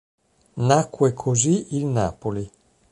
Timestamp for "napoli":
1.85-2.49